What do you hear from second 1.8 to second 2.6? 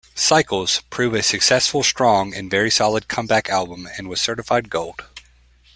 strong and